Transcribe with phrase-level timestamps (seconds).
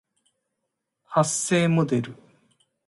[1.03, 2.15] 発声モデル